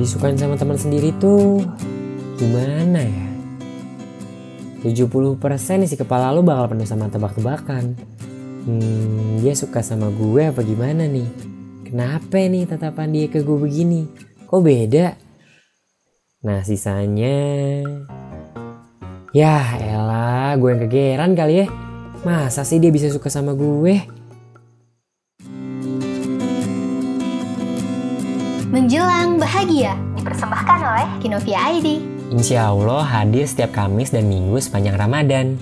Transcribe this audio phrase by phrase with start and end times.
[0.00, 1.60] disukain sama teman sendiri tuh
[2.40, 3.28] gimana ya?
[4.80, 7.92] 70% isi kepala lo bakal penuh sama tebak-tebakan.
[8.64, 11.28] Hmm, dia suka sama gue apa gimana nih?
[11.84, 14.08] Kenapa nih tatapan dia ke gue begini?
[14.48, 15.20] Kok beda?
[16.48, 17.36] Nah sisanya...
[19.30, 21.66] Ya elah, gue yang kegeran kali ya.
[22.24, 24.00] Masa sih dia bisa suka sama gue?
[28.70, 31.98] Menjelang bahagia dipersembahkan oleh Kinovia ID.
[32.30, 35.58] Insya Allah hadir setiap Kamis dan Minggu sepanjang Ramadan.